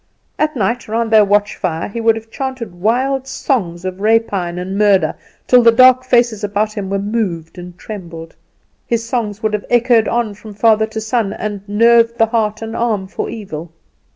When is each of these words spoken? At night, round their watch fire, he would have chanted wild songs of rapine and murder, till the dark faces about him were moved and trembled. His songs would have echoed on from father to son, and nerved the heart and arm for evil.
At 0.39 0.55
night, 0.55 0.87
round 0.87 1.11
their 1.11 1.23
watch 1.23 1.55
fire, 1.55 1.87
he 1.87 2.01
would 2.01 2.15
have 2.15 2.31
chanted 2.31 2.73
wild 2.73 3.27
songs 3.27 3.85
of 3.85 4.01
rapine 4.01 4.57
and 4.57 4.75
murder, 4.75 5.13
till 5.45 5.61
the 5.61 5.71
dark 5.71 6.03
faces 6.03 6.43
about 6.43 6.73
him 6.73 6.89
were 6.89 6.97
moved 6.97 7.59
and 7.59 7.77
trembled. 7.77 8.33
His 8.87 9.07
songs 9.07 9.43
would 9.43 9.53
have 9.53 9.65
echoed 9.69 10.07
on 10.07 10.33
from 10.33 10.55
father 10.55 10.87
to 10.87 10.99
son, 11.01 11.33
and 11.33 11.61
nerved 11.69 12.17
the 12.17 12.25
heart 12.25 12.63
and 12.63 12.75
arm 12.75 13.05
for 13.05 13.29
evil. 13.29 13.71